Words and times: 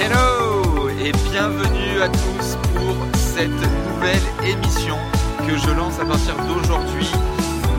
Hello 0.00 0.88
et 0.90 1.10
bienvenue 1.30 2.00
à 2.00 2.08
tous 2.08 2.56
pour 2.72 2.94
cette 3.16 3.50
nouvelle 3.50 4.22
émission 4.46 4.96
que 5.46 5.56
je 5.56 5.70
lance 5.72 5.98
à 5.98 6.04
partir 6.04 6.36
d'aujourd'hui, 6.46 7.10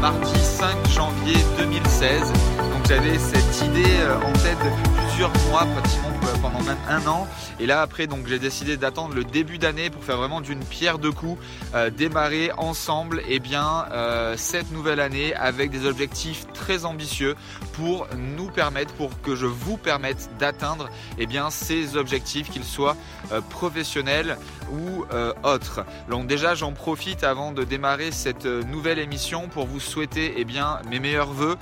mardi 0.02 0.38
5 0.38 0.76
janvier 0.90 1.38
2016. 1.58 2.21
Donc 2.60 2.88
j'avais 2.90 3.18
cette 3.18 3.62
idée 3.66 4.00
euh, 4.02 4.18
en 4.18 4.34
tête 4.34 4.58
depuis 4.60 5.09
mois, 5.28 5.66
pratiquement 5.66 6.09
pendant 6.41 6.62
même 6.62 6.78
un 6.88 7.05
an. 7.07 7.28
Et 7.60 7.66
là 7.66 7.82
après 7.82 8.07
donc 8.07 8.28
j'ai 8.28 8.39
décidé 8.39 8.78
d'attendre 8.78 9.16
le 9.16 9.23
début 9.23 9.57
d'année 9.57 9.89
pour 9.89 10.04
faire 10.04 10.18
vraiment 10.18 10.42
d'une 10.42 10.64
pierre 10.64 11.00
deux 11.00 11.11
coups, 11.11 11.42
euh, 11.75 11.89
démarrer 11.89 12.52
ensemble 12.57 13.20
et 13.21 13.36
eh 13.36 13.39
bien 13.39 13.86
euh, 13.92 14.36
cette 14.38 14.71
nouvelle 14.71 15.00
année 15.00 15.34
avec 15.36 15.71
des 15.71 15.86
objectifs 15.86 16.46
très 16.54 16.86
ambitieux 16.86 17.36
pour 17.74 18.07
nous 18.18 18.50
permettre, 18.50 18.93
pour 18.93 19.21
que 19.21 19.36
je 19.36 19.46
vous 19.46 19.78
permette 19.78 20.29
d'atteindre 20.38 20.89
et 21.18 21.24
eh 21.24 21.25
bien 21.25 21.50
ces 21.50 21.96
objectifs, 21.96 22.50
qu'ils 22.50 22.64
soient 22.64 22.96
euh, 23.32 23.42
professionnels 23.42 24.38
ou 24.71 25.06
autres. 25.43 25.83
Donc 26.10 26.28
déjà 26.28 26.54
j'en 26.54 26.74
profite 26.74 27.24
avant 27.24 27.51
de 27.51 27.64
démarrer 27.64 28.11
cette 28.11 28.46
nouvelle 28.46 29.00
émission 29.00 29.47
pour 29.47 29.65
vous 29.65 29.79
souhaiter 29.79 30.25
et 30.25 30.42
eh 30.42 30.46
bien 30.46 30.79
mes 30.89 31.00
meilleurs 31.00 31.32
voeux, 31.32 31.57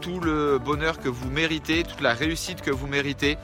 tout 0.00 0.20
le 0.20 0.58
bonheur 0.58 1.00
que 1.00 1.08
vous 1.08 1.28
méritez, 1.28 1.82
toute 1.82 2.00
la 2.00 2.14
réussite 2.14 2.62
que 2.62 2.69
vous 2.72 2.86
méritez 2.86 3.38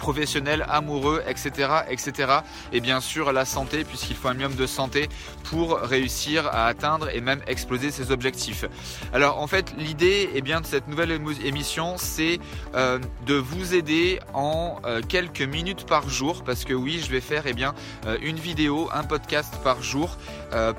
professionnels, 0.00 0.66
amoureux, 0.68 1.22
etc., 1.28 1.68
etc. 1.88 2.40
Et 2.72 2.80
bien 2.80 3.00
sûr 3.00 3.32
la 3.32 3.44
santé, 3.44 3.84
puisqu'il 3.84 4.16
faut 4.16 4.28
un 4.28 4.34
minimum 4.34 4.56
de 4.56 4.66
santé 4.66 5.08
pour 5.44 5.78
réussir 5.78 6.46
à 6.48 6.66
atteindre 6.66 7.08
et 7.14 7.20
même 7.20 7.42
exploser 7.46 7.90
ses 7.90 8.10
objectifs. 8.10 8.64
Alors 9.12 9.38
en 9.38 9.46
fait, 9.46 9.74
l'idée 9.78 10.30
eh 10.34 10.40
de 10.40 10.66
cette 10.66 10.88
nouvelle 10.88 11.12
émission, 11.44 11.94
c'est 11.96 12.40
euh, 12.74 12.98
de 13.26 13.34
vous 13.34 13.74
aider 13.74 14.18
en 14.32 14.78
euh, 14.84 15.02
quelques 15.06 15.42
minutes 15.42 15.84
par 15.86 16.08
jour, 16.08 16.42
parce 16.44 16.64
que 16.64 16.72
oui, 16.72 17.00
je 17.04 17.10
vais 17.10 17.20
faire 17.20 17.42
eh 17.46 17.52
bien 17.52 17.74
euh, 18.06 18.16
une 18.22 18.36
vidéo, 18.36 18.88
un 18.92 19.04
podcast 19.04 19.54
par 19.62 19.82
jour 19.82 20.16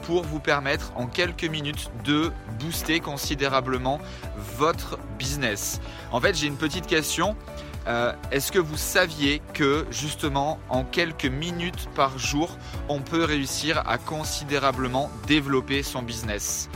pour 0.02 0.24
vous 0.24 0.42
permettre 0.42 0.92
en 0.96 1.08
quelques 1.08 1.46
minutes 1.46 1.92
de 2.04 2.32
booster 2.60 3.00
considérablement 3.00 4.02
votre 4.58 4.98
business. 5.18 5.80
En 6.12 6.20
fait, 6.20 6.36
j'ai 6.36 6.48
une 6.48 6.58
petite 6.58 6.88
question. 6.88 7.38
Euh, 7.88 8.14
est-ce 8.32 8.52
que 8.52 8.60
vous 8.60 8.78
saviez 8.78 9.42
que 9.54 9.86
justement 9.92 10.60
en 10.70 10.84
quelques 10.84 11.26
minutes 11.26 11.90
par 11.96 12.20
jour, 12.20 12.58
on 12.90 13.00
peut 13.00 13.24
réussir 13.24 13.84
à 13.88 13.98
considérablement 13.98 15.10
développer 15.28 15.84
son 15.84 16.02
business? 16.02 16.70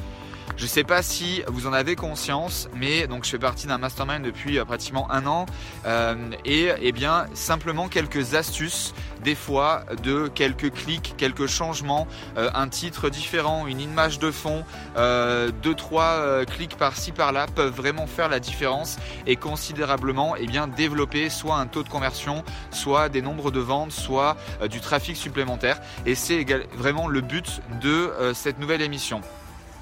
Je 0.58 0.64
ne 0.64 0.68
sais 0.70 0.86
pas 0.86 1.02
si 1.02 1.44
vous 1.48 1.68
en 1.68 1.74
avez 1.74 1.96
conscience, 1.96 2.70
mais 2.76 3.08
donc 3.08 3.26
je 3.26 3.30
fais 3.30 3.40
partie 3.40 3.68
d'un 3.68 3.78
mastermind 3.78 4.24
depuis 4.24 4.58
euh, 4.58 4.64
pratiquement 4.64 5.12
un 5.12 5.26
an 5.26 5.46
euh, 5.86 6.16
et 6.46 6.70
eh 6.80 6.92
bien 6.94 7.26
simplement 7.34 7.90
quelques 7.90 8.36
astuces, 8.36 8.94
des 9.24 9.36
fois 9.36 9.84
de 10.02 10.30
quelques 10.34 10.72
clics, 10.72 11.14
quelques 11.18 11.48
changements, 11.48 12.08
euh, 12.38 12.50
un 12.54 12.70
titre 12.70 13.10
différent, 13.10 13.68
une 13.68 13.82
image 13.82 14.18
de 14.20 14.32
fond, 14.32 14.64
deux 14.96 15.76
trois 15.76 16.46
clics 16.46 16.78
par-ci 16.78 17.12
par-là 17.12 17.48
peuvent 17.54 17.74
vraiment 17.74 18.08
faire 18.08 18.30
la 18.30 18.40
différence 18.40 18.98
et 19.28 19.36
considérablement 19.36 20.36
eh 20.38 20.46
bien 20.46 20.68
développer 20.68 21.30
soit 21.30 21.58
un 21.58 21.68
taux 21.68 21.84
de 21.84 21.90
conversion, 21.90 22.44
soit 22.72 23.10
des 23.10 23.22
nombres 23.22 23.52
de 23.52 23.60
ventes, 23.60 23.92
soit 23.92 24.38
du 24.70 24.80
trafic 24.80 25.18
supplémentaire. 25.18 25.80
Et 26.06 26.16
c'est 26.16 26.46
vraiment 26.76 27.08
le 27.08 27.22
but 27.22 27.62
de 27.82 28.12
cette 28.34 28.60
nouvelle 28.60 28.82
émission. 28.82 29.22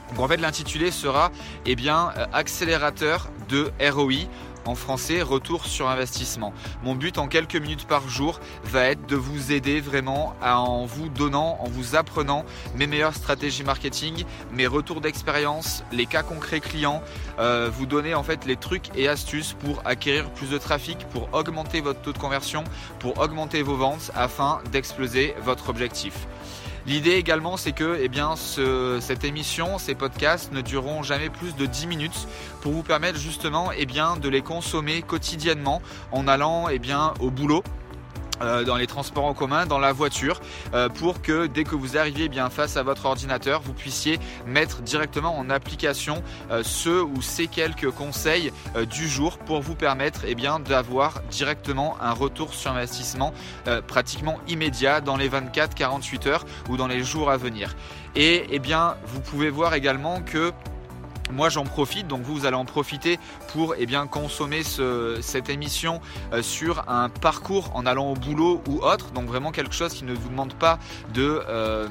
Donc 0.09 0.19
en 0.19 0.27
fait 0.27 0.37
l'intitulé 0.37 0.91
sera 0.91 1.31
eh 1.65 1.75
bien 1.75 2.11
euh, 2.17 2.25
accélérateur 2.33 3.29
de 3.49 3.71
ROI 3.79 4.27
en 4.65 4.75
français, 4.75 5.21
retour 5.21 5.65
sur 5.65 5.89
investissement. 5.89 6.53
Mon 6.83 6.95
but 6.95 7.17
en 7.17 7.27
quelques 7.27 7.55
minutes 7.55 7.85
par 7.85 8.07
jour 8.07 8.39
va 8.63 8.85
être 8.85 9.05
de 9.07 9.15
vous 9.15 9.51
aider 9.51 9.81
vraiment 9.81 10.35
en 10.41 10.85
vous 10.85 11.09
donnant, 11.09 11.57
en 11.61 11.67
vous 11.67 11.95
apprenant 11.95 12.45
mes 12.75 12.87
meilleures 12.87 13.15
stratégies 13.15 13.63
marketing, 13.63 14.25
mes 14.51 14.67
retours 14.67 15.01
d'expérience, 15.01 15.83
les 15.91 16.05
cas 16.05 16.23
concrets 16.23 16.59
clients, 16.59 17.01
euh, 17.39 17.69
vous 17.71 17.85
donner 17.85 18.13
en 18.13 18.23
fait 18.23 18.45
les 18.45 18.55
trucs 18.55 18.89
et 18.95 19.07
astuces 19.07 19.53
pour 19.53 19.81
acquérir 19.85 20.29
plus 20.31 20.49
de 20.49 20.57
trafic, 20.57 20.97
pour 21.09 21.29
augmenter 21.33 21.81
votre 21.81 22.01
taux 22.01 22.13
de 22.13 22.17
conversion, 22.17 22.63
pour 22.99 23.19
augmenter 23.19 23.61
vos 23.61 23.75
ventes 23.75 24.11
afin 24.15 24.61
d'exploser 24.71 25.35
votre 25.43 25.69
objectif. 25.69 26.27
L'idée 26.85 27.11
également, 27.11 27.55
c'est 27.55 27.71
que 27.71 27.97
eh 28.01 28.09
bien, 28.09 28.35
cette 28.35 29.23
émission, 29.23 29.77
ces 29.77 29.95
podcasts 29.95 30.51
ne 30.51 30.61
dureront 30.61 31.01
jamais 31.01 31.29
plus 31.29 31.55
de 31.55 31.65
10 31.65 31.87
minutes 31.87 32.27
pour 32.61 32.73
vous 32.73 32.83
permettre 32.83 33.17
justement 33.17 33.71
eh 33.77 33.85
bien, 33.85 34.17
de 34.17 34.27
les 34.27 34.41
consommer 34.41 35.01
quotidiennement 35.01 35.81
en 36.11 36.27
allant 36.27 36.67
eh 36.67 36.79
bien, 36.79 37.13
au 37.21 37.29
boulot 37.29 37.63
dans 38.39 38.75
les 38.75 38.87
transports 38.87 39.25
en 39.25 39.33
commun, 39.33 39.65
dans 39.65 39.79
la 39.79 39.93
voiture, 39.93 40.39
euh, 40.73 40.89
pour 40.89 41.21
que 41.21 41.47
dès 41.47 41.63
que 41.63 41.75
vous 41.75 41.97
arriviez 41.97 42.29
bien 42.29 42.49
face 42.49 42.77
à 42.77 42.83
votre 42.83 43.05
ordinateur, 43.05 43.61
vous 43.61 43.73
puissiez 43.73 44.19
mettre 44.45 44.81
directement 44.81 45.37
en 45.37 45.49
application 45.49 46.23
euh, 46.51 46.61
ceux 46.63 47.03
ou 47.03 47.21
ces 47.21 47.47
quelques 47.47 47.91
conseils 47.91 48.51
du 48.89 49.07
jour 49.07 49.37
pour 49.37 49.61
vous 49.61 49.75
permettre 49.75 50.21
eh 50.27 50.35
bien 50.35 50.59
d'avoir 50.59 51.21
directement 51.29 51.97
un 52.01 52.11
retour 52.11 52.53
sur 52.53 52.71
investissement 52.71 53.33
pratiquement 53.87 54.39
immédiat 54.47 55.01
dans 55.01 55.17
les 55.17 55.29
24-48 55.29 56.27
heures 56.27 56.45
ou 56.69 56.77
dans 56.77 56.87
les 56.87 57.03
jours 57.03 57.29
à 57.29 57.37
venir. 57.37 57.75
Et 58.15 58.45
eh 58.49 58.59
bien, 58.59 58.95
vous 59.05 59.21
pouvez 59.21 59.49
voir 59.49 59.73
également 59.73 60.21
que 60.21 60.51
moi 61.33 61.49
j'en 61.49 61.65
profite, 61.65 62.07
donc 62.07 62.21
vous, 62.21 62.35
vous 62.35 62.45
allez 62.45 62.55
en 62.55 62.65
profiter 62.65 63.19
pour 63.51 63.75
eh 63.77 63.87
consommer 64.09 64.63
cette 64.63 65.49
émission 65.49 66.01
euh, 66.31 66.41
sur 66.41 66.83
un 66.87 67.09
parcours 67.09 67.71
en 67.73 67.85
allant 67.85 68.11
au 68.11 68.15
boulot 68.15 68.61
ou 68.69 68.79
autre, 68.83 69.11
donc 69.11 69.27
vraiment 69.27 69.51
quelque 69.51 69.73
chose 69.73 69.93
qui 69.93 70.05
ne 70.05 70.13
vous 70.13 70.29
demande 70.29 70.53
pas 70.53 70.79
de... 71.13 71.41
Euh, 71.47 71.87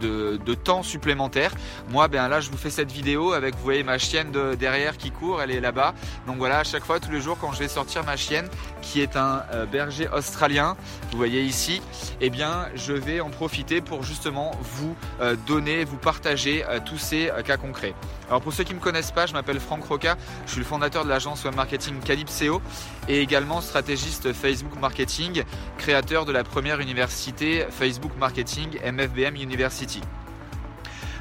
de, 0.00 0.54
temps 0.54 0.82
supplémentaire. 0.82 1.52
Moi, 1.90 2.08
ben 2.08 2.28
là, 2.28 2.40
je 2.40 2.50
vous 2.50 2.56
fais 2.56 2.70
cette 2.70 2.90
vidéo 2.90 3.32
avec, 3.32 3.54
vous 3.54 3.62
voyez, 3.62 3.82
ma 3.82 3.98
chienne 3.98 4.30
de, 4.30 4.54
derrière 4.54 4.96
qui 4.96 5.10
court, 5.10 5.40
elle 5.40 5.50
est 5.50 5.60
là-bas. 5.60 5.94
Donc 6.26 6.36
voilà, 6.36 6.58
à 6.58 6.64
chaque 6.64 6.84
fois, 6.84 7.00
tous 7.00 7.10
les 7.10 7.20
jours, 7.20 7.38
quand 7.40 7.52
je 7.52 7.60
vais 7.60 7.68
sortir 7.68 8.04
ma 8.04 8.16
chienne, 8.16 8.48
qui 8.82 9.00
est 9.00 9.16
un 9.16 9.42
euh, 9.52 9.66
berger 9.66 10.08
australien, 10.08 10.76
vous 11.10 11.18
voyez 11.18 11.42
ici, 11.42 11.80
eh 12.20 12.30
bien, 12.30 12.66
je 12.74 12.92
vais 12.92 13.20
en 13.20 13.30
profiter 13.30 13.80
pour 13.80 14.02
justement 14.02 14.52
vous 14.60 14.96
euh, 15.20 15.36
donner, 15.46 15.84
vous 15.84 15.96
partager 15.96 16.64
euh, 16.68 16.80
tous 16.84 16.98
ces 16.98 17.30
cas 17.44 17.56
concrets. 17.56 17.94
Alors 18.28 18.42
pour 18.42 18.52
ceux 18.52 18.64
qui 18.64 18.72
ne 18.72 18.78
me 18.78 18.82
connaissent 18.82 19.10
pas, 19.10 19.26
je 19.26 19.32
m'appelle 19.32 19.58
Franck 19.58 19.84
Roca, 19.84 20.16
je 20.46 20.52
suis 20.52 20.60
le 20.60 20.64
fondateur 20.64 21.04
de 21.04 21.08
l'agence 21.08 21.44
web 21.44 21.54
marketing 21.56 21.98
Calypseo 21.98 22.62
et 23.08 23.20
également 23.20 23.60
stratégiste 23.60 24.32
Facebook 24.32 24.78
Marketing, 24.80 25.42
créateur 25.78 26.24
de 26.24 26.32
la 26.32 26.44
première 26.44 26.78
université 26.78 27.66
Facebook 27.70 28.12
Marketing 28.18 28.78
MFBM 28.84 29.34
University. 29.34 29.89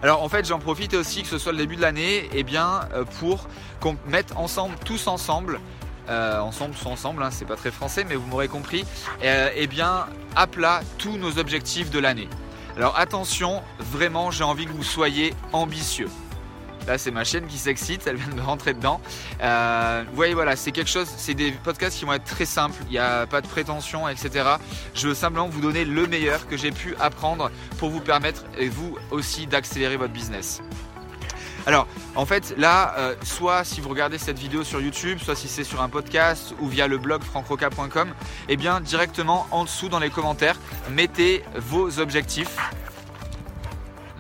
Alors 0.02 0.24
en 0.24 0.30
fait 0.30 0.46
j'en 0.46 0.60
profite 0.60 0.94
aussi 0.94 1.24
que 1.24 1.28
ce 1.28 1.38
soit 1.38 1.52
le 1.52 1.58
début 1.58 1.76
de 1.76 1.82
l'année 1.82 2.18
et 2.18 2.30
eh 2.36 2.44
bien 2.44 2.82
euh, 2.94 3.04
pour 3.20 3.48
qu'on 3.82 3.98
mette 4.08 4.34
ensemble, 4.36 4.76
tous 4.86 5.08
ensemble, 5.08 5.60
euh, 6.10 6.40
ensemble, 6.40 6.76
tous 6.76 6.88
ensemble, 6.88 7.24
hein, 7.24 7.30
c'est 7.32 7.46
pas 7.46 7.58
très 7.58 7.72
français 7.72 8.06
mais 8.08 8.16
vous 8.16 8.28
m'aurez 8.28 8.48
compris, 8.48 8.86
et 9.22 9.28
euh, 9.28 9.50
eh 9.56 9.68
bien 9.68 10.06
à 10.36 10.48
plat 10.48 10.82
tous 10.98 11.18
nos 11.18 11.38
objectifs 11.38 11.90
de 11.90 12.00
l'année. 12.00 12.30
Alors 12.78 12.98
attention, 12.98 13.62
vraiment 13.80 14.32
j'ai 14.32 14.44
envie 14.44 14.66
que 14.66 14.72
vous 14.72 14.84
soyez 14.84 15.34
ambitieux. 15.52 16.10
Là, 16.88 16.98
c'est 16.98 17.12
ma 17.12 17.24
chaîne 17.24 17.48
qui 17.48 17.58
s'excite, 17.58 18.08
elle 18.08 18.16
vient 18.16 18.36
de 18.36 18.42
rentrer 18.42 18.74
dedans. 18.74 19.00
Euh, 19.42 20.04
vous 20.10 20.16
voyez, 20.16 20.34
voilà, 20.34 20.56
c'est 20.56 20.72
quelque 20.72 20.90
chose, 20.90 21.08
c'est 21.18 21.34
des 21.34 21.52
podcasts 21.52 21.98
qui 21.98 22.06
vont 22.06 22.14
être 22.14 22.24
très 22.24 22.46
simples, 22.46 22.82
il 22.88 22.92
n'y 22.92 22.98
a 22.98 23.28
pas 23.28 23.42
de 23.42 23.48
prétention, 23.48 24.08
etc. 24.08 24.46
Je 24.94 25.10
veux 25.10 25.14
simplement 25.14 25.48
vous 25.48 25.62
donner 25.62 25.86
le 25.86 26.08
meilleur 26.08 26.48
que 26.48 26.58
j'ai 26.58 26.72
pu 26.72 26.96
apprendre 27.00 27.52
pour 27.78 27.90
vous 27.90 28.02
permettre, 28.02 28.46
et 28.58 28.70
vous 28.70 28.98
aussi, 29.12 29.48
d'accélérer 29.48 29.98
votre 29.98 30.14
business. 30.14 30.62
Alors, 31.66 31.88
en 32.16 32.26
fait, 32.26 32.56
là, 32.58 32.96
euh, 32.98 33.16
soit 33.24 33.64
si 33.64 33.82
vous 33.82 33.90
regardez 33.90 34.18
cette 34.18 34.40
vidéo 34.40 34.64
sur 34.64 34.82
YouTube, 34.82 35.20
soit 35.24 35.36
si 35.36 35.48
c'est 35.48 35.64
sur 35.64 35.82
un 35.82 35.90
podcast 35.90 36.56
ou 36.60 36.68
via 36.68 36.88
le 36.88 36.98
blog 36.98 37.22
francroca.com, 37.24 38.14
eh 38.48 38.58
bien, 38.58 38.82
directement 38.82 39.46
en 39.52 39.66
dessous 39.66 39.90
dans 39.90 40.00
les 40.00 40.10
commentaires, 40.10 40.60
mettez 40.90 41.44
vos 41.56 42.00
objectifs 42.00 42.58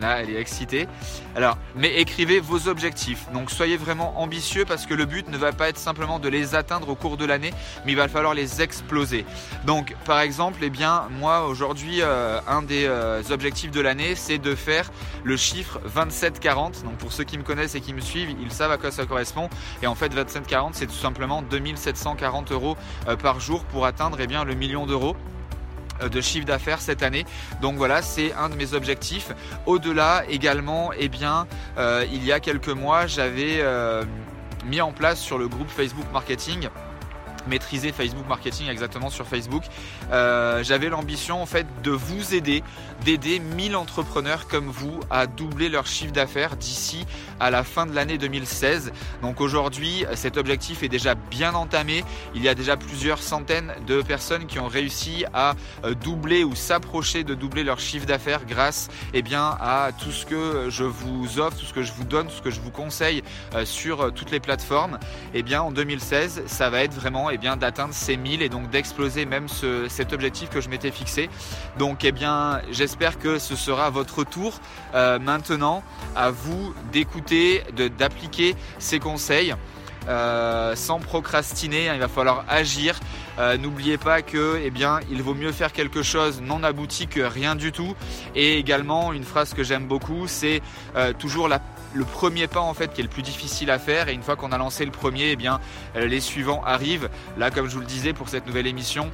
Là, 0.01 0.21
elle 0.21 0.29
est 0.29 0.39
excitée. 0.39 0.87
Alors, 1.35 1.57
mais 1.75 1.95
écrivez 1.95 2.39
vos 2.39 2.67
objectifs. 2.67 3.27
Donc, 3.33 3.51
soyez 3.51 3.77
vraiment 3.77 4.19
ambitieux 4.19 4.65
parce 4.65 4.85
que 4.85 4.93
le 4.93 5.05
but 5.05 5.27
ne 5.29 5.37
va 5.37 5.51
pas 5.51 5.69
être 5.69 5.77
simplement 5.77 6.19
de 6.19 6.29
les 6.29 6.55
atteindre 6.55 6.89
au 6.89 6.95
cours 6.95 7.17
de 7.17 7.25
l'année, 7.25 7.51
mais 7.85 7.91
il 7.91 7.97
va 7.97 8.07
falloir 8.07 8.33
les 8.33 8.61
exploser. 8.61 9.25
Donc, 9.65 9.95
par 10.05 10.19
exemple, 10.19 10.59
eh 10.61 10.69
bien, 10.69 11.07
moi 11.11 11.45
aujourd'hui, 11.45 12.01
euh, 12.01 12.39
un 12.47 12.61
des 12.61 12.85
euh, 12.85 13.21
objectifs 13.29 13.71
de 13.71 13.81
l'année, 13.81 14.15
c'est 14.15 14.37
de 14.37 14.55
faire 14.55 14.89
le 15.23 15.37
chiffre 15.37 15.79
2740. 15.95 16.83
Donc, 16.83 16.97
pour 16.97 17.11
ceux 17.11 17.23
qui 17.23 17.37
me 17.37 17.43
connaissent 17.43 17.75
et 17.75 17.81
qui 17.81 17.93
me 17.93 18.01
suivent, 18.01 18.35
ils 18.41 18.51
savent 18.51 18.71
à 18.71 18.77
quoi 18.77 18.91
ça 18.91 19.05
correspond. 19.05 19.49
Et 19.81 19.87
en 19.87 19.95
fait, 19.95 20.09
2740, 20.09 20.75
c'est 20.75 20.87
tout 20.87 20.93
simplement 20.93 21.41
2740 21.41 22.51
euros 22.51 22.77
euh, 23.07 23.15
par 23.15 23.39
jour 23.39 23.63
pour 23.65 23.85
atteindre 23.85 24.17
eh 24.19 24.27
bien, 24.27 24.43
le 24.43 24.55
million 24.55 24.85
d'euros. 24.85 25.15
Euh, 26.01 26.09
de 26.09 26.21
chiffre 26.21 26.45
d'affaires 26.45 26.81
cette 26.81 27.03
année. 27.03 27.25
Donc 27.61 27.75
voilà, 27.75 28.01
c'est 28.01 28.33
un 28.33 28.49
de 28.49 28.55
mes 28.55 28.73
objectifs. 28.73 29.31
Au-delà 29.65 30.23
également, 30.29 30.91
eh 30.97 31.09
bien, 31.09 31.47
euh, 31.77 32.05
il 32.11 32.23
y 32.25 32.31
a 32.31 32.39
quelques 32.39 32.69
mois, 32.69 33.05
j'avais 33.07 33.59
euh, 33.59 34.03
mis 34.65 34.81
en 34.81 34.91
place 34.91 35.19
sur 35.19 35.37
le 35.37 35.47
groupe 35.47 35.69
Facebook 35.69 36.05
Marketing 36.11 36.69
maîtriser 37.47 37.91
Facebook 37.91 38.27
marketing 38.27 38.67
exactement 38.69 39.09
sur 39.09 39.27
Facebook. 39.27 39.63
Euh, 40.11 40.63
j'avais 40.63 40.89
l'ambition 40.89 41.41
en 41.41 41.45
fait 41.45 41.65
de 41.83 41.91
vous 41.91 42.33
aider, 42.33 42.63
d'aider 43.05 43.39
1000 43.39 43.75
entrepreneurs 43.75 44.47
comme 44.47 44.67
vous 44.67 44.99
à 45.09 45.27
doubler 45.27 45.69
leur 45.69 45.87
chiffre 45.87 46.11
d'affaires 46.11 46.55
d'ici 46.55 47.05
à 47.39 47.51
la 47.51 47.63
fin 47.63 47.85
de 47.85 47.93
l'année 47.93 48.17
2016. 48.17 48.91
Donc 49.21 49.41
aujourd'hui, 49.41 50.05
cet 50.15 50.37
objectif 50.37 50.83
est 50.83 50.89
déjà 50.89 51.15
bien 51.15 51.53
entamé. 51.55 52.03
Il 52.35 52.43
y 52.43 52.49
a 52.49 52.55
déjà 52.55 52.77
plusieurs 52.77 53.21
centaines 53.21 53.73
de 53.87 54.01
personnes 54.01 54.45
qui 54.45 54.59
ont 54.59 54.67
réussi 54.67 55.25
à 55.33 55.55
euh, 55.83 55.93
doubler 55.93 56.43
ou 56.43 56.55
s'approcher 56.55 57.23
de 57.23 57.33
doubler 57.33 57.63
leur 57.63 57.79
chiffre 57.79 58.05
d'affaires 58.05 58.45
grâce 58.45 58.89
eh 59.13 59.21
bien, 59.21 59.57
à 59.59 59.91
tout 59.97 60.11
ce 60.11 60.25
que 60.25 60.69
je 60.69 60.83
vous 60.83 61.39
offre, 61.39 61.57
tout 61.57 61.65
ce 61.65 61.73
que 61.73 61.83
je 61.83 61.91
vous 61.93 62.03
donne, 62.03 62.27
tout 62.27 62.35
ce 62.35 62.41
que 62.41 62.51
je 62.51 62.59
vous 62.59 62.71
conseille 62.71 63.23
euh, 63.55 63.65
sur 63.65 64.13
toutes 64.13 64.31
les 64.31 64.39
plateformes. 64.39 64.99
Eh 65.33 65.43
bien 65.43 65.61
en 65.61 65.71
2016, 65.71 66.43
ça 66.45 66.69
va 66.69 66.83
être 66.83 66.93
vraiment 66.93 67.29
eh 67.29 67.37
bien 67.39 67.57
d'atteindre 67.57 67.93
ces 67.93 68.17
1000 68.17 68.41
et 68.41 68.49
donc 68.49 68.69
d'exploser 68.69 69.25
même 69.25 69.47
cet 69.87 70.13
objectif 70.13 70.49
que 70.49 70.61
je 70.61 70.69
m'étais 70.69 70.91
fixé. 70.91 71.29
Donc 71.77 72.03
eh 72.03 72.11
bien 72.11 72.61
j'espère 72.71 73.17
que 73.17 73.39
ce 73.39 73.55
sera 73.55 73.89
votre 73.89 74.23
tour 74.23 74.59
euh, 74.95 75.19
maintenant 75.19 75.83
à 76.15 76.31
vous 76.31 76.73
d'écouter, 76.91 77.63
d'appliquer 77.97 78.55
ces 78.77 78.99
conseils. 78.99 79.55
Euh, 80.07 80.75
sans 80.75 80.99
procrastiner, 80.99 81.89
hein, 81.89 81.93
il 81.93 81.99
va 81.99 82.07
falloir 82.07 82.45
agir. 82.47 82.99
Euh, 83.37 83.57
n'oubliez 83.57 83.97
pas 83.97 84.21
que, 84.21 84.59
eh 84.63 84.71
bien, 84.71 85.01
il 85.11 85.21
vaut 85.21 85.35
mieux 85.35 85.51
faire 85.51 85.71
quelque 85.71 86.01
chose 86.01 86.41
non 86.41 86.63
abouti 86.63 87.07
que 87.07 87.19
rien 87.19 87.53
du 87.53 87.71
tout. 87.71 87.95
Et 88.33 88.57
également, 88.57 89.13
une 89.13 89.25
phrase 89.25 89.53
que 89.53 89.63
j'aime 89.63 89.85
beaucoup, 89.85 90.25
c'est 90.25 90.61
toujours 91.19 91.47
la 91.47 91.59
le 91.93 92.05
premier 92.05 92.47
pas 92.47 92.59
en 92.59 92.73
fait 92.73 92.93
qui 92.93 93.01
est 93.01 93.03
le 93.03 93.09
plus 93.09 93.21
difficile 93.21 93.71
à 93.71 93.79
faire 93.79 94.07
et 94.09 94.13
une 94.13 94.23
fois 94.23 94.35
qu'on 94.35 94.51
a 94.51 94.57
lancé 94.57 94.85
le 94.85 94.91
premier, 94.91 95.31
eh 95.31 95.35
bien 95.35 95.59
euh, 95.95 96.05
les 96.05 96.19
suivants 96.19 96.63
arrivent. 96.65 97.09
Là, 97.37 97.51
comme 97.51 97.67
je 97.67 97.73
vous 97.73 97.81
le 97.81 97.85
disais 97.85 98.13
pour 98.13 98.29
cette 98.29 98.45
nouvelle 98.47 98.67
émission, 98.67 99.09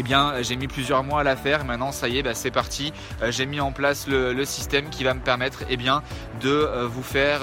eh 0.00 0.02
bien, 0.02 0.34
j'ai 0.42 0.54
mis 0.54 0.68
plusieurs 0.68 1.02
mois 1.02 1.20
à 1.20 1.24
la 1.24 1.34
faire. 1.34 1.64
Maintenant, 1.64 1.90
ça 1.90 2.08
y 2.08 2.18
est, 2.18 2.22
bah, 2.22 2.34
c'est 2.34 2.52
parti. 2.52 2.92
Euh, 3.20 3.32
j'ai 3.32 3.46
mis 3.46 3.58
en 3.58 3.72
place 3.72 4.06
le, 4.06 4.44
système 4.44 4.90
qui 4.90 5.02
va 5.02 5.12
me 5.12 5.20
permettre, 5.20 5.64
eh 5.68 5.76
bien, 5.76 6.02
de 6.40 6.50
euh, 6.50 6.86
vous 6.86 7.02
faire 7.02 7.40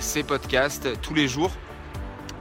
ces 0.00 0.22
podcasts 0.22 1.00
tous 1.00 1.14
les 1.14 1.26
jours 1.26 1.50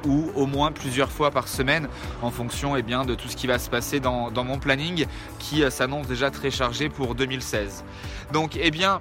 ou 0.05 0.31
au 0.35 0.47
moins 0.47 0.71
plusieurs 0.71 1.11
fois 1.11 1.29
par 1.29 1.47
semaine 1.47 1.87
en 2.23 2.31
fonction 2.31 2.75
eh 2.75 2.81
bien, 2.81 3.05
de 3.05 3.13
tout 3.13 3.27
ce 3.27 3.35
qui 3.35 3.45
va 3.45 3.59
se 3.59 3.69
passer 3.69 3.99
dans, 3.99 4.31
dans 4.31 4.43
mon 4.43 4.57
planning 4.57 5.05
qui 5.37 5.63
s'annonce 5.69 6.07
déjà 6.07 6.31
très 6.31 6.49
chargé 6.49 6.89
pour 6.89 7.13
2016. 7.13 7.83
Donc, 8.33 8.57
eh 8.59 8.71
bien, 8.71 8.99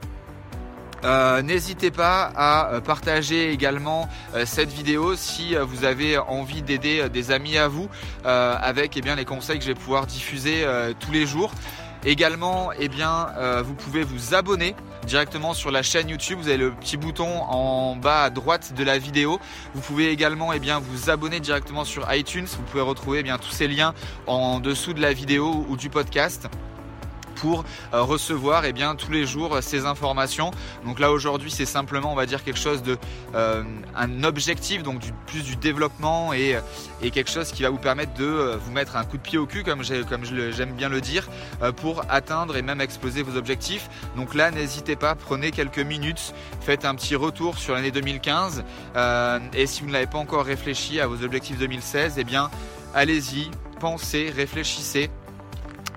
euh, 1.05 1.43
n'hésitez 1.43 1.91
pas 1.91 2.31
à 2.37 2.73
euh, 2.73 2.81
partager 2.81 3.50
également 3.52 4.08
euh, 4.35 4.44
cette 4.44 4.70
vidéo 4.70 5.17
si 5.17 5.55
vous 5.55 5.85
avez 5.85 6.19
envie 6.19 6.62
d'aider 6.62 7.08
des 7.08 7.31
amis 7.31 7.56
à 7.56 7.69
vous 7.69 7.88
avec 8.25 8.97
eh 8.97 9.00
bien, 9.00 9.17
les 9.17 9.25
conseils 9.25 9.58
que 9.58 9.64
je 9.64 9.69
vais 9.69 9.79
pouvoir 9.79 10.06
diffuser 10.06 10.64
tous 10.99 11.12
les 11.12 11.26
jours. 11.26 11.52
Également, 12.05 12.70
eh 12.79 12.88
bien, 12.88 13.29
vous 13.62 13.75
pouvez 13.75 14.02
vous 14.02 14.35
abonner 14.35 14.75
directement 15.06 15.55
sur 15.55 15.70
la 15.70 15.82
chaîne 15.82 16.08
YouTube. 16.08 16.38
Vous 16.41 16.49
avez 16.49 16.56
le 16.56 16.70
petit 16.73 16.97
bouton 16.97 17.43
en 17.43 17.96
bas 17.96 18.25
à 18.25 18.31
droite 18.31 18.73
de 18.75 18.85
la 18.85 18.99
vidéo. 18.99 19.41
Vous 19.75 19.81
pouvez 19.81 20.11
également 20.11 20.53
eh 20.53 20.58
bien, 20.58 20.79
vous 20.79 21.11
abonner 21.11 21.41
directement 21.41 21.85
sur 21.85 22.12
iTunes. 22.12 22.46
Vous 22.46 22.62
pouvez 22.62 22.82
retrouver 22.82 23.20
eh 23.20 23.23
bien, 23.23 23.38
tous 23.38 23.50
ces 23.50 23.69
liens 23.69 23.94
en 24.26 24.61
dessous 24.61 24.93
de 24.93 25.00
la 25.00 25.12
vidéo 25.12 25.64
ou 25.69 25.76
du 25.76 25.91
podcast 25.91 26.49
pour 27.41 27.65
euh, 27.95 28.03
recevoir 28.03 28.65
eh 28.65 28.73
bien, 28.73 28.95
tous 28.95 29.11
les 29.11 29.27
jours 29.27 29.57
euh, 29.57 29.61
ces 29.61 29.87
informations. 29.87 30.51
Donc 30.85 31.01
là 31.01 31.11
aujourd'hui 31.11 31.51
c'est 31.51 31.67
simplement 31.67 32.13
on 32.13 32.15
va 32.15 32.27
dire 32.27 32.45
quelque 32.45 32.59
chose 32.59 32.83
de 32.83 32.99
euh, 33.35 33.63
un 33.97 34.25
objectif, 34.25 34.83
donc 34.83 34.99
du, 35.01 35.13
plus 35.27 35.43
du 35.43 35.57
développement 35.57 36.33
et, 36.33 36.59
et, 37.03 37.11
quelque 37.11 37.31
chose 37.31 37.51
qui 37.53 37.63
va 37.63 37.71
vous 37.71 37.79
permettre 37.79 38.15
de 38.15 38.59
vous 38.63 38.73
mettre 38.73 38.97
un 38.97 39.05
coup 39.05 39.17
de 39.17 39.23
pied 39.23 39.39
au 39.39 39.47
cul 39.47 39.65
comme 39.65 39.83
j'aime 39.83 40.73
bien 40.73 40.89
le 40.89 41.01
dire 41.01 41.29
pour 41.77 42.03
atteindre 42.09 42.57
et 42.57 42.63
même 42.63 42.81
exposer 42.81 43.23
vos 43.23 43.37
objectifs. 43.37 43.89
Donc 44.17 44.35
là 44.35 44.51
n'hésitez 44.51 44.97
pas, 44.97 45.15
prenez 45.15 45.51
quelques 45.51 45.79
minutes, 45.79 46.35
faites 46.61 46.85
un 46.85 46.95
petit 46.95 47.17
retour 47.17 47.59
sur 47.59 47.75
l'année 47.75 47.91
2015 47.91 48.65
et 49.55 49.67
si 49.67 49.83
vous 49.83 49.91
n'avez 49.91 50.07
pas 50.07 50.19
encore 50.19 50.45
réfléchi 50.45 51.01
à 51.01 51.07
vos 51.07 51.23
objectifs 51.23 51.59
2016, 51.59 52.15
eh 52.19 52.25
bien 52.25 52.51
allez-y, 52.95 53.51
pensez, 53.81 54.33
réfléchissez 54.35 55.11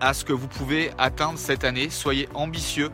à 0.03 0.13
ce 0.13 0.25
que 0.25 0.33
vous 0.33 0.49
pouvez 0.49 0.91
atteindre 0.97 1.39
cette 1.39 1.63
année. 1.63 1.89
Soyez 1.89 2.27
ambitieux. 2.33 2.89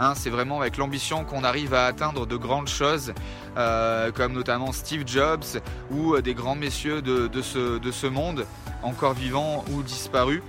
Hein, 0.00 0.14
c'est 0.16 0.30
vraiment 0.30 0.60
avec 0.60 0.78
l'ambition 0.78 1.24
qu'on 1.24 1.44
arrive 1.44 1.74
à 1.74 1.86
atteindre 1.86 2.26
de 2.26 2.36
grandes 2.36 2.68
choses, 2.68 3.12
euh, 3.56 4.10
comme 4.10 4.32
notamment 4.32 4.72
Steve 4.72 5.04
Jobs 5.06 5.60
ou 5.90 6.18
des 6.20 6.34
grands 6.34 6.56
messieurs 6.56 7.02
de 7.02 7.42
ce 7.42 8.06
monde, 8.06 8.46
encore 8.82 9.12
vivants 9.12 9.64
ou 9.70 9.82
disparus. 9.82 10.42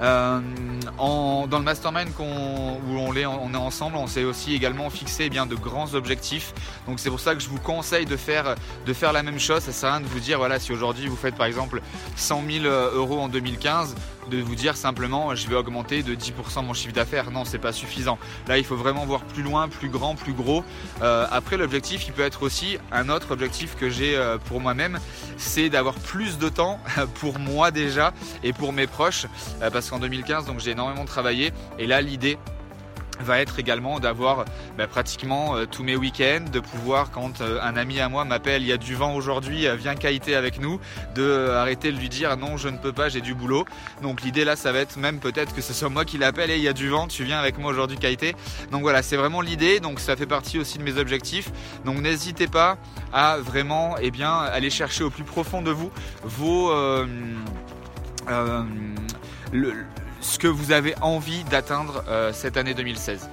Euh, 0.00 0.40
en, 0.98 1.46
dans 1.46 1.58
le 1.58 1.64
mastermind 1.64 2.08
où 2.18 2.22
on 2.22 3.14
est, 3.14 3.24
ensemble, 3.24 3.96
on 3.96 4.06
s'est 4.06 4.24
aussi 4.24 4.54
également 4.54 4.90
fixé 4.90 5.24
eh 5.26 5.30
bien 5.30 5.46
de 5.46 5.54
grands 5.54 5.94
objectifs. 5.94 6.52
Donc 6.86 7.00
c'est 7.00 7.10
pour 7.10 7.20
ça 7.20 7.34
que 7.34 7.40
je 7.40 7.48
vous 7.48 7.60
conseille 7.60 8.04
de 8.06 8.16
faire, 8.16 8.54
la 9.12 9.22
même 9.22 9.38
chose. 9.38 9.62
Ça 9.62 9.72
sert 9.72 9.90
à 9.90 9.92
rien 9.96 10.00
de 10.00 10.06
vous 10.06 10.20
dire 10.20 10.38
voilà 10.38 10.58
si 10.58 10.72
aujourd'hui 10.72 11.08
vous 11.08 11.16
faites 11.16 11.36
par 11.36 11.46
exemple 11.46 11.80
100 12.16 12.42
000 12.62 12.64
euros 12.66 13.20
en 13.20 13.28
2015, 13.28 13.94
de 14.30 14.38
vous 14.38 14.54
dire 14.54 14.76
simplement 14.76 15.34
je 15.34 15.48
vais 15.48 15.56
augmenter 15.56 16.02
de 16.02 16.14
10% 16.14 16.64
mon 16.64 16.74
chiffre 16.74 16.94
d'affaires. 16.94 17.30
Non, 17.30 17.44
c'est 17.44 17.58
pas 17.58 17.72
suffisant. 17.72 18.18
Là, 18.48 18.58
il 18.58 18.64
faut 18.64 18.76
vraiment 18.76 19.04
voir 19.06 19.22
plus 19.22 19.42
loin, 19.42 19.68
plus 19.68 19.88
grand, 19.88 20.14
plus 20.14 20.32
gros. 20.32 20.64
Euh, 21.02 21.26
après, 21.30 21.56
l'objectif, 21.56 22.06
il 22.06 22.12
peut 22.12 22.22
être 22.22 22.42
aussi 22.42 22.78
un 22.92 23.08
autre 23.08 23.32
objectif 23.32 23.76
que 23.76 23.90
j'ai 23.90 24.16
euh, 24.16 24.38
pour 24.38 24.60
moi-même, 24.60 24.98
c'est 25.44 25.68
d'avoir 25.68 25.94
plus 25.94 26.38
de 26.38 26.48
temps 26.48 26.80
pour 27.20 27.38
moi 27.38 27.70
déjà 27.70 28.12
et 28.42 28.52
pour 28.52 28.72
mes 28.72 28.86
proches, 28.86 29.26
euh, 29.62 29.70
parce 29.70 29.90
qu'en 29.90 29.98
2015, 29.98 30.46
donc 30.46 30.60
j'ai 30.60 30.72
énormément 30.72 31.04
travaillé. 31.04 31.52
Et 31.78 31.86
là, 31.86 32.00
l'idée, 32.00 32.38
va 33.20 33.40
être 33.40 33.58
également 33.58 34.00
d'avoir 34.00 34.44
bah, 34.76 34.86
pratiquement 34.86 35.56
euh, 35.56 35.66
tous 35.66 35.82
mes 35.82 35.96
week-ends, 35.96 36.44
de 36.50 36.60
pouvoir 36.60 37.10
quand 37.10 37.40
euh, 37.40 37.60
un 37.62 37.76
ami 37.76 38.00
à 38.00 38.08
moi 38.08 38.24
m'appelle 38.24 38.62
il 38.62 38.68
y 38.68 38.72
a 38.72 38.76
du 38.76 38.94
vent 38.94 39.14
aujourd'hui, 39.14 39.66
euh, 39.66 39.76
viens 39.76 39.94
kiter 39.94 40.34
avec 40.34 40.60
nous, 40.60 40.80
de 41.14 41.50
arrêter 41.50 41.92
de 41.92 41.98
lui 41.98 42.08
dire 42.08 42.36
non 42.36 42.56
je 42.56 42.68
ne 42.68 42.78
peux 42.78 42.92
pas, 42.92 43.08
j'ai 43.08 43.20
du 43.20 43.34
boulot. 43.34 43.64
Donc 44.02 44.22
l'idée 44.22 44.44
là 44.44 44.56
ça 44.56 44.72
va 44.72 44.80
être 44.80 44.96
même 44.96 45.20
peut-être 45.20 45.54
que 45.54 45.62
ce 45.62 45.72
soit 45.72 45.88
moi 45.88 46.04
qui 46.04 46.18
l'appelle 46.18 46.50
et 46.50 46.56
il 46.56 46.62
y 46.62 46.68
a 46.68 46.72
du 46.72 46.88
vent, 46.88 47.06
tu 47.06 47.24
viens 47.24 47.38
avec 47.38 47.58
moi 47.58 47.70
aujourd'hui 47.70 47.98
kiter. 47.98 48.34
Donc 48.70 48.82
voilà 48.82 49.02
c'est 49.02 49.16
vraiment 49.16 49.40
l'idée, 49.40 49.80
donc 49.80 50.00
ça 50.00 50.16
fait 50.16 50.26
partie 50.26 50.58
aussi 50.58 50.78
de 50.78 50.82
mes 50.82 50.98
objectifs. 50.98 51.50
Donc 51.84 52.00
n'hésitez 52.00 52.48
pas 52.48 52.78
à 53.12 53.38
vraiment 53.38 53.96
eh 54.00 54.10
bien, 54.10 54.32
aller 54.32 54.70
chercher 54.70 55.04
au 55.04 55.10
plus 55.10 55.24
profond 55.24 55.62
de 55.62 55.70
vous 55.70 55.90
vos... 56.24 56.72
le, 59.52 59.74
ce 60.24 60.38
que 60.38 60.48
vous 60.48 60.72
avez 60.72 60.94
envie 61.00 61.44
d'atteindre 61.44 62.02
euh, 62.08 62.32
cette 62.32 62.56
année 62.56 62.74
2016. 62.74 63.28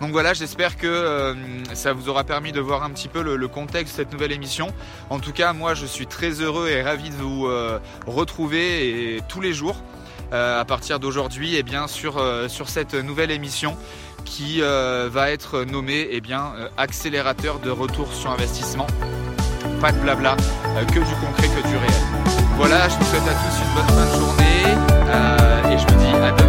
Donc 0.00 0.12
voilà, 0.12 0.34
j'espère 0.34 0.76
que 0.76 0.86
euh, 0.86 1.34
ça 1.74 1.92
vous 1.92 2.08
aura 2.08 2.22
permis 2.22 2.52
de 2.52 2.60
voir 2.60 2.84
un 2.84 2.90
petit 2.90 3.08
peu 3.08 3.22
le, 3.22 3.48
contexte 3.48 3.94
de 3.94 4.02
cette 4.02 4.12
nouvelle 4.12 4.32
émission. 4.32 4.68
En 5.10 5.18
tout 5.18 5.32
cas, 5.32 5.52
moi 5.52 5.74
je 5.74 5.86
suis 5.86 6.06
très 6.06 6.40
heureux 6.40 6.68
et 6.68 6.82
ravi 6.82 7.10
de 7.10 7.14
vous 7.14 7.46
euh, 7.46 7.78
retrouver 8.06 9.20
tous 9.28 9.40
les 9.40 9.52
jours 9.52 9.76
à 10.32 10.64
partir 10.64 10.98
d'aujourd'hui 10.98 11.54
et 11.54 11.58
eh 11.60 11.62
bien 11.62 11.86
sur, 11.86 12.20
sur 12.48 12.68
cette 12.68 12.94
nouvelle 12.94 13.30
émission 13.30 13.76
qui 14.24 14.60
va 14.60 15.30
être 15.30 15.62
nommée 15.62 16.08
eh 16.10 16.20
bien, 16.20 16.52
accélérateur 16.76 17.60
de 17.60 17.70
retour 17.70 18.12
sur 18.12 18.32
investissement. 18.32 18.88
Pas 19.80 19.92
de 19.92 19.98
blabla, 19.98 20.36
que 20.88 20.98
du 20.98 21.14
concret, 21.24 21.48
que 21.48 21.68
du 21.68 21.76
réel. 21.76 21.92
Voilà, 22.56 22.88
je 22.88 22.96
vous 22.96 23.04
souhaite 23.04 23.22
à 23.22 23.34
tous 23.34 23.62
une 23.62 23.74
bonne 23.74 23.96
fin 23.96 24.04
de 24.04 24.20
journée 24.20 25.45
I 26.06 26.30
don't 26.30 26.45